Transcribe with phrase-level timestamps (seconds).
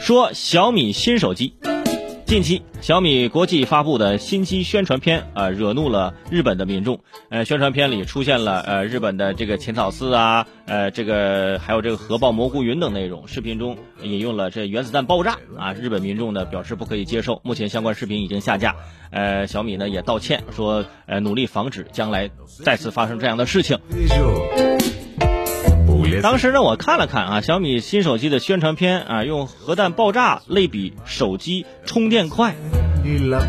[0.00, 1.52] 说小米新手机。
[2.24, 7.00] 近期，小米国际发布的新机宣传片啊，惹怒了日本的民众。
[7.28, 13.28] 呃，宣传片里出现了呃日本的这个浅草寺啊，呃这个还有这个核爆蘑菇云等内容。
[13.28, 17.40] 视频中引用了这原子弹爆炸啊，日本民众呢表示不可以接受。
[17.44, 18.74] 目前相关视频已经下架。
[19.10, 22.30] 呃，小米呢也道歉说，呃努力防止将来
[22.64, 23.76] 再次发生这样的事情。
[26.22, 32.54] 当时呢，我看了看啊，小米新手机的宣传片啊，用核弹爆炸类比手机充电快。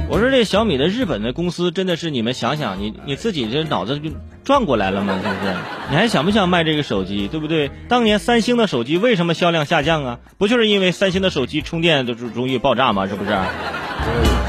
[0.10, 4.10] 我说这小米的日本的公司真的是你们想想，你你自己这脑子就
[4.44, 5.20] 转过来了吗？
[5.22, 5.54] 是不是？
[5.90, 7.28] 你还想不想卖这个手机？
[7.28, 7.70] 对不对？
[7.90, 10.20] 当年三星的手机为什么销量下降啊？
[10.38, 13.08] 不就是因为三星的手机充电就容易爆炸吗？
[13.08, 13.38] 是不是？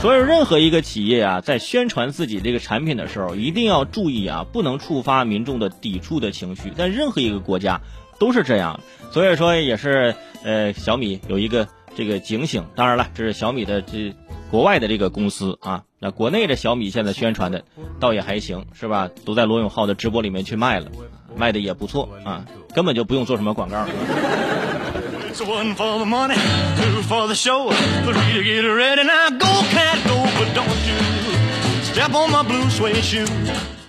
[0.01, 6.71] 所以任何一个企业啊，在宣传自己这个产品的时候，一定要注意啊，不能触发民众的抵触的情绪。
[6.71, 7.81] 在任何一个国家。
[8.19, 8.81] 都是这样，
[9.11, 12.65] 所以说也是呃小米有一个这个警醒。
[12.75, 14.15] 当然了，这是小米的这
[14.51, 15.83] 国外的这个公司啊。
[15.99, 17.65] 那国内的小米现在宣传的
[18.01, 19.09] 倒也还行，是吧？
[19.25, 20.91] 都在罗永浩的直播里面去卖了，
[21.37, 23.87] 卖的也不错啊，根本就不用做什么广告。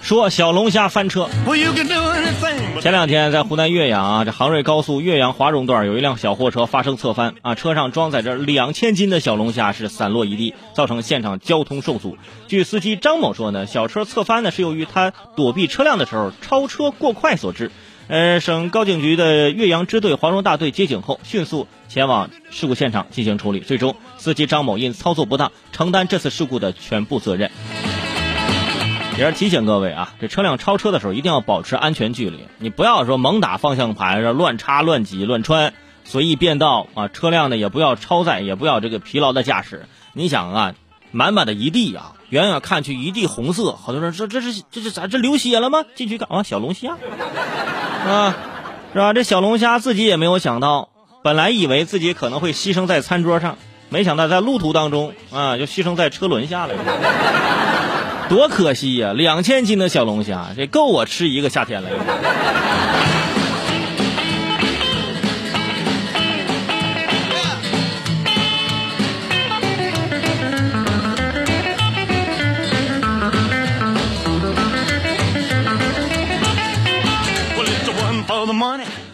[0.01, 1.27] 说小龙虾翻车。
[2.83, 12.17] 前两天在湖南岳阳啊，这杭瑞高速岳阳华容段有一辆小货车发生侧翻啊，车上装载着两千斤的小龙虾是散落一地，造成现场交通受阻。
[12.49, 17.71] 据司机张某说呢，小车侧翻呢是由于他躲避车辆的时候超车过快所致。
[18.09, 27.49] 呃，省交警局的岳阳支队华容大队接警后，迅速前往事故现场进行处理，最终司机张某因操作不当承担这次事故的全部责任。
[29.17, 37.08] 也是提醒各位啊，这车辆超车的时候一定要保持安全距离，你不要说猛打方向盘，乱插、乱挤、乱穿，随意变道啊。
[37.08, 39.86] 车辆呢也不要超载，也不要这个疲劳的驾驶。
[40.14, 40.73] 你想啊，
[41.11, 45.85] 满满的一地啊，远远看去一地红色，好多人说这是这是咋这流血了吗？
[45.96, 46.94] 进去看啊，小龙虾
[48.07, 48.35] 啊，
[48.94, 49.13] 是吧？
[49.13, 50.90] 这小龙虾自己也没有想到，
[51.23, 53.57] 本来以为自己可能会牺牲在餐桌上，
[53.90, 56.73] 没想到在路途当中啊，就牺牲在车轮下了。
[58.29, 59.13] 多可惜呀！
[59.13, 61.89] 两千斤的小龙虾，这够我吃一个夏天了。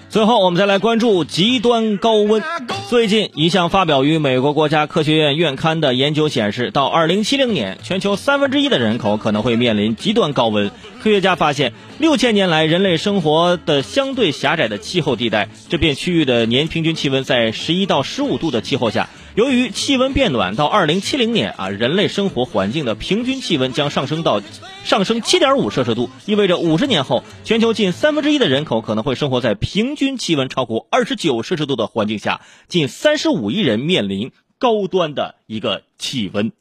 [0.10, 2.42] 最后，我们再来关注极端高温。
[2.90, 10.72] 最近一项发表于美国国家科学院院刊的研究显示，到二零七零年，全球三分之一的人口可能会面临极端高温。
[11.00, 19.08] 科学家发现，六千年来人类生活的相对狭窄的气候地带，这片区域的年平均气温在十一到十五度的气候下。
[19.36, 24.42] 由于气温变暖，到二零七零年啊，人类生活环境的平均气温将上升到
[24.84, 36.52] 上升七点五摄氏度，意味着五十年后，全球近三分之一的人口可能会生活在平均气温超过二十九摄氏度的环境下，近三十五亿人面临高端的一个气温。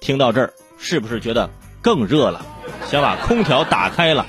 [0.00, 2.46] 听到这儿，是不是觉得更热了？
[2.88, 4.26] 想把空调打开了？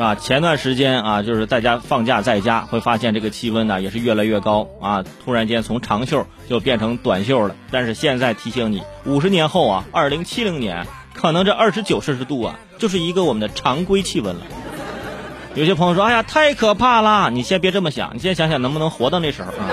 [0.00, 0.14] 啊？
[0.14, 7.54] 前段时间啊，就是在家放假在家，会发现这个气温呢也是越来越高啊，突然间从长袖就变成短袖了。
[7.70, 14.42] 但是现在提醒你，五十年后啊，二零七零年，可能这二十九摄氏度啊，就是一个我们的常规气温了。
[15.54, 19.66] 有些朋友说：“哎呀，太可怕了！”你先别这么想，你先想想能不能活到那时候啊。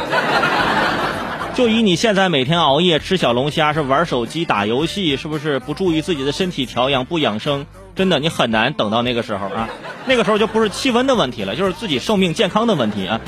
[1.53, 7.67] 就以你现在每天熬夜吃小龙虾，是玩手机打游戏，是不是不注意自己的身体调养，不养生？
[7.95, 9.69] 真的，你很难等到那个时候啊，
[10.07, 13.19] 那个时候就不是气温的问题了，就是自己寿命健康的问题啊。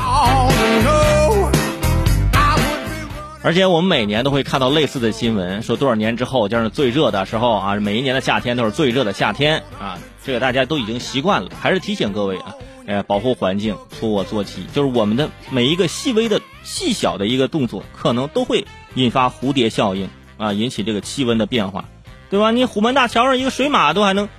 [3.42, 11.50] 而且我们每年都会看到类似的新闻，说多少年之后将是最热的时候啊，每一年的夏天都是最热的夏天啊，这个大家都已经习惯了。
[11.60, 21.86] 还是提醒各位啊，呃，保护环境，从我做起，就是我们的每一个细微的、细小的一个动作，可能都会引发蝴蝶效应啊，引起这个气温的变化，
[22.30, 22.52] 对吧？
[22.52, 24.30] 你虎门大桥上一个水马都还能。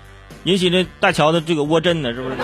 [0.45, 2.37] 引起这大桥的这个窝震呢，是不是？